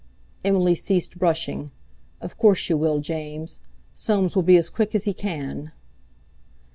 [0.43, 1.69] Emily ceased brushing.
[2.21, 3.59] "Of course you will, James.
[3.93, 5.73] Soames will be as quick as he can."